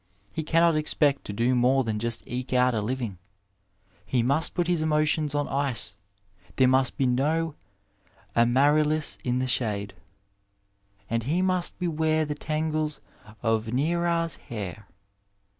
[0.33, 3.17] He cannot expect to do more than just eke out a Uving.
[4.03, 5.95] He must put his emotions on ice;
[6.55, 7.53] there must be no
[8.35, 9.93] ^' Amaryllis in the shade,"
[11.07, 12.99] and he must beware the tangles
[13.43, 14.85] of "NesBra'shair."